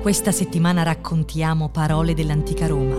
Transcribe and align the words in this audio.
Questa 0.00 0.30
settimana 0.30 0.84
raccontiamo 0.84 1.70
parole 1.70 2.14
dell'antica 2.14 2.68
Roma. 2.68 2.96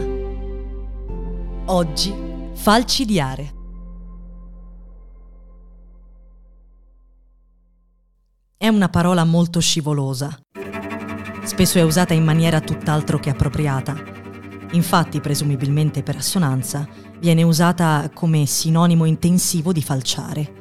Oggi, 1.68 2.14
falcidiare. 2.54 3.54
È 8.58 8.68
una 8.68 8.90
parola 8.90 9.24
molto 9.24 9.62
scivolosa. 9.62 10.38
Spesso 11.46 11.78
è 11.78 11.84
usata 11.84 12.14
in 12.14 12.26
maniera 12.26 12.60
tutt'altro 12.60 13.18
che 13.18 13.30
appropriata. 13.30 13.96
Infatti, 14.72 15.22
presumibilmente 15.22 16.04
per 16.04 16.18
assonanza, 16.18 16.86
viene 17.20 17.44
usata 17.44 18.12
come 18.14 18.46
sinonimo 18.46 19.06
intensivo 19.06 19.72
di 19.72 19.82
falciare 19.82 20.54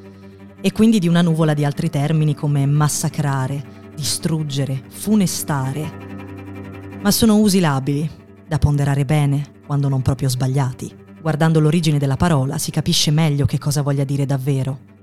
e 0.60 0.70
quindi 0.70 1.00
di 1.00 1.08
una 1.08 1.20
nuvola 1.20 1.52
di 1.52 1.64
altri 1.64 1.90
termini 1.90 2.36
come 2.36 2.64
massacrare, 2.64 3.90
distruggere, 3.96 4.84
funestare, 4.88 6.07
ma 7.00 7.10
sono 7.10 7.36
usi 7.36 7.60
labili, 7.60 8.08
da 8.46 8.58
ponderare 8.58 9.04
bene, 9.04 9.56
quando 9.66 9.88
non 9.88 10.02
proprio 10.02 10.28
sbagliati. 10.28 10.94
Guardando 11.20 11.60
l'origine 11.60 11.98
della 11.98 12.16
parola 12.16 12.58
si 12.58 12.70
capisce 12.70 13.10
meglio 13.10 13.46
che 13.46 13.58
cosa 13.58 13.82
voglia 13.82 14.04
dire 14.04 14.26
davvero. 14.26 14.96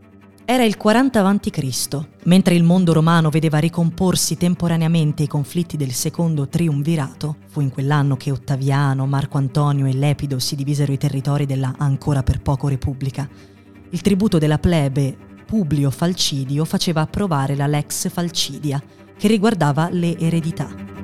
Era 0.47 0.63
il 0.63 0.77
40 0.77 1.27
a.C., 1.27 1.99
mentre 2.25 2.53
il 2.53 2.63
mondo 2.63 2.93
romano 2.93 3.29
vedeva 3.29 3.57
ricomporsi 3.57 4.37
temporaneamente 4.37 5.23
i 5.23 5.27
conflitti 5.27 5.75
del 5.75 5.91
secondo 5.91 6.47
triumvirato, 6.47 7.37
fu 7.47 7.61
in 7.61 7.71
quell'anno 7.71 8.15
che 8.15 8.29
Ottaviano, 8.29 9.07
Marco 9.07 9.37
Antonio 9.37 9.87
e 9.87 9.93
Lepido 9.93 10.37
si 10.37 10.55
divisero 10.55 10.91
i 10.91 10.97
territori 10.97 11.45
della 11.45 11.73
ancora 11.77 12.21
per 12.21 12.41
poco 12.41 12.67
Repubblica. 12.67 13.27
Il 13.89 14.01
tributo 14.01 14.37
della 14.37 14.59
plebe 14.59 15.17
Publio 15.45 15.89
Falcidio 15.89 16.63
faceva 16.65 17.01
approvare 17.01 17.55
la 17.55 17.67
Lex 17.67 18.09
Falcidia, 18.09 18.81
che 19.17 19.27
riguardava 19.27 19.89
le 19.89 20.17
eredità. 20.17 20.94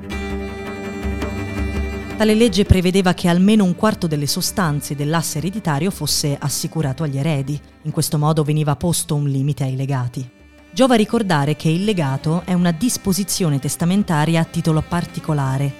Tale 2.22 2.36
legge 2.36 2.64
prevedeva 2.64 3.14
che 3.14 3.26
almeno 3.26 3.64
un 3.64 3.74
quarto 3.74 4.06
delle 4.06 4.28
sostanze 4.28 4.94
dell'asse 4.94 5.38
ereditario 5.38 5.90
fosse 5.90 6.36
assicurato 6.38 7.02
agli 7.02 7.18
eredi. 7.18 7.60
In 7.82 7.90
questo 7.90 8.16
modo 8.16 8.44
veniva 8.44 8.76
posto 8.76 9.16
un 9.16 9.26
limite 9.26 9.64
ai 9.64 9.74
legati. 9.74 10.30
Giova 10.70 10.94
ricordare 10.94 11.56
che 11.56 11.68
il 11.68 11.82
legato 11.82 12.42
è 12.44 12.52
una 12.52 12.70
disposizione 12.70 13.58
testamentaria 13.58 14.40
a 14.40 14.44
titolo 14.44 14.84
particolare. 14.86 15.74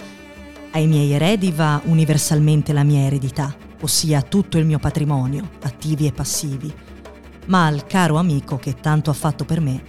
Ai 0.72 0.88
miei 0.88 1.12
eredi 1.12 1.52
va 1.52 1.80
universalmente 1.84 2.72
la 2.72 2.82
mia 2.82 3.02
eredità, 3.02 3.54
ossia 3.80 4.20
tutto 4.22 4.58
il 4.58 4.66
mio 4.66 4.80
patrimonio, 4.80 5.48
attivi 5.62 6.08
e 6.08 6.12
passivi. 6.12 6.74
Ma 7.46 7.66
al 7.66 7.86
caro 7.86 8.16
amico 8.16 8.56
che 8.56 8.74
tanto 8.74 9.10
ha 9.10 9.14
fatto 9.14 9.44
per 9.44 9.60
me, 9.60 9.80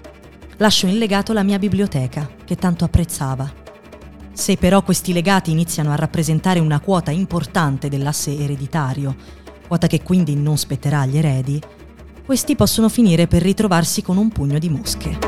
lascio 0.57 0.85
in 0.85 0.99
legato 0.99 1.33
la 1.33 1.41
mia 1.41 1.57
biblioteca, 1.57 2.29
che 2.45 2.55
tanto 2.55 2.85
apprezzava 2.85 3.61
se 4.33 4.57
però 4.57 4.81
questi 4.81 5.13
legati 5.13 5.51
iniziano 5.51 5.91
a 5.91 5.95
rappresentare 5.95 6.59
una 6.59 6.79
quota 6.79 7.11
importante 7.11 7.87
dell'asse 7.87 8.35
ereditario, 8.35 9.15
quota 9.67 9.87
che 9.87 10.01
quindi 10.01 10.35
non 10.35 10.57
spetterà 10.57 11.01
agli 11.01 11.17
eredi, 11.17 11.61
questi 12.25 12.55
possono 12.55 12.89
finire 12.89 13.27
per 13.27 13.43
ritrovarsi 13.43 14.01
con 14.01 14.17
un 14.17 14.29
pugno 14.29 14.57
di 14.57 14.69
mosche. 14.69 15.19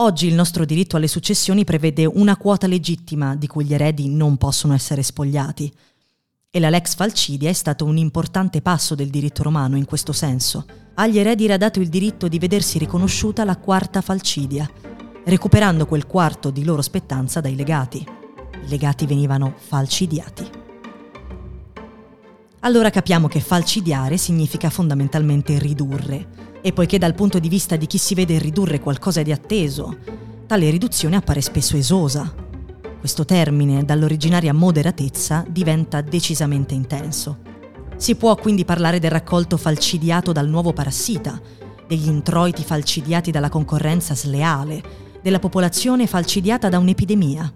Oggi 0.00 0.26
il 0.26 0.34
nostro 0.34 0.64
diritto 0.64 0.96
alle 0.96 1.08
successioni 1.08 1.64
prevede 1.64 2.06
una 2.06 2.36
quota 2.36 2.66
legittima 2.66 3.34
di 3.34 3.46
cui 3.46 3.64
gli 3.64 3.74
eredi 3.74 4.08
non 4.08 4.36
possono 4.36 4.74
essere 4.74 5.02
spogliati. 5.02 5.72
E 6.50 6.60
la 6.60 6.70
Lex 6.70 6.94
Falcidia 6.94 7.50
è 7.50 7.52
stato 7.52 7.84
un 7.84 7.96
importante 7.96 8.62
passo 8.62 8.94
del 8.94 9.10
diritto 9.10 9.42
romano 9.42 9.76
in 9.76 9.84
questo 9.84 10.12
senso. 10.12 10.64
Agli 10.94 11.18
eredi 11.18 11.44
era 11.44 11.56
dato 11.56 11.80
il 11.80 11.88
diritto 11.88 12.26
di 12.26 12.38
vedersi 12.38 12.78
riconosciuta 12.78 13.44
la 13.44 13.56
quarta 13.56 14.00
falcidia, 14.00 14.68
recuperando 15.28 15.84
quel 15.84 16.06
quarto 16.06 16.48
di 16.48 16.64
loro 16.64 16.80
spettanza 16.80 17.42
dai 17.42 17.54
legati. 17.54 17.98
I 18.64 18.68
legati 18.68 19.04
venivano 19.04 19.52
falcidiati. 19.58 20.50
Allora 22.60 22.88
capiamo 22.88 23.28
che 23.28 23.40
falcidiare 23.40 24.16
significa 24.16 24.70
fondamentalmente 24.70 25.58
ridurre, 25.58 26.28
e 26.62 26.72
poiché 26.72 26.96
dal 26.96 27.14
punto 27.14 27.38
di 27.38 27.50
vista 27.50 27.76
di 27.76 27.86
chi 27.86 27.98
si 27.98 28.14
vede 28.14 28.38
ridurre 28.38 28.80
qualcosa 28.80 29.20
di 29.20 29.30
atteso, 29.30 29.98
tale 30.46 30.70
riduzione 30.70 31.16
appare 31.16 31.42
spesso 31.42 31.76
esosa. 31.76 32.34
Questo 32.98 33.26
termine, 33.26 33.84
dall'originaria 33.84 34.54
moderatezza, 34.54 35.44
diventa 35.46 36.00
decisamente 36.00 36.72
intenso. 36.72 37.36
Si 37.96 38.14
può 38.14 38.34
quindi 38.34 38.64
parlare 38.64 38.98
del 38.98 39.10
raccolto 39.10 39.58
falcidiato 39.58 40.32
dal 40.32 40.48
nuovo 40.48 40.72
parassita, 40.72 41.38
degli 41.86 42.08
introiti 42.08 42.64
falcidiati 42.64 43.30
dalla 43.30 43.50
concorrenza 43.50 44.14
sleale, 44.14 45.06
della 45.28 45.38
popolazione 45.40 46.06
falcidiata 46.06 46.70
da 46.70 46.78
un'epidemia. 46.78 47.52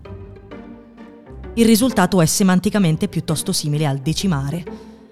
Il 1.55 1.65
risultato 1.65 2.21
è 2.21 2.27
semanticamente 2.27 3.09
piuttosto 3.09 3.50
simile 3.53 3.87
al 3.87 3.97
decimare, 3.97 4.62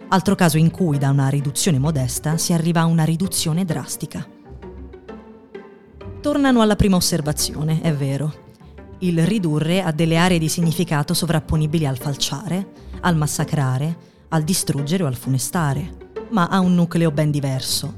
altro 0.08 0.34
caso 0.34 0.58
in 0.58 0.70
cui 0.70 0.98
da 0.98 1.08
una 1.08 1.28
riduzione 1.28 1.78
modesta 1.78 2.36
si 2.36 2.52
arriva 2.52 2.80
a 2.82 2.84
una 2.84 3.04
riduzione 3.04 3.64
drastica. 3.64 4.26
Tornano 6.20 6.60
alla 6.60 6.76
prima 6.76 6.96
osservazione, 6.96 7.80
è 7.80 7.94
vero. 7.94 8.48
Il 8.98 9.26
ridurre 9.26 9.80
ha 9.80 9.90
delle 9.90 10.18
aree 10.18 10.38
di 10.38 10.50
significato 10.50 11.14
sovrapponibili 11.14 11.86
al 11.86 11.96
falciare, 11.96 12.72
al 13.00 13.16
massacrare, 13.16 13.96
al 14.28 14.42
distruggere 14.42 15.04
o 15.04 15.06
al 15.06 15.16
funestare, 15.16 15.96
ma 16.28 16.48
ha 16.48 16.60
un 16.60 16.74
nucleo 16.74 17.10
ben 17.10 17.30
diverso. 17.30 17.94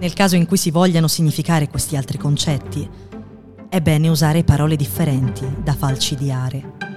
Nel 0.00 0.12
caso 0.12 0.34
in 0.34 0.46
cui 0.46 0.56
si 0.56 0.72
vogliano 0.72 1.06
significare 1.06 1.68
questi 1.68 1.96
altri 1.96 2.18
concetti, 2.18 3.10
è 3.72 3.80
bene 3.80 4.08
usare 4.08 4.44
parole 4.44 4.76
differenti 4.76 5.46
da 5.64 5.72
falcidiare. 5.72 6.91